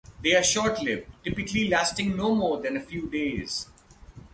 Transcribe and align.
They 0.23 0.35
are 0.35 0.41
short-lived, 0.41 1.11
typically 1.23 1.67
lasting 1.67 2.17
no 2.17 2.33
more 2.33 2.59
than 2.59 2.75
a 2.75 2.79
few 2.81 3.07
days. 3.07 3.67